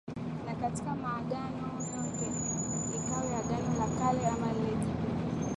[0.45, 2.25] na katika maagano yote
[2.95, 5.49] iwe Agano la Kale ama lile jipya